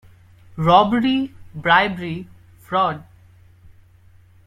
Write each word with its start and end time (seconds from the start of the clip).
Robbery, 0.57 1.31
bribery, 1.53 2.27
fraud, 2.57 3.03